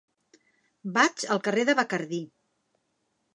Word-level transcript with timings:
Vaig 0.95 1.25
al 1.35 1.41
carrer 1.49 1.67
de 1.71 1.77
Bacardí. 1.81 2.23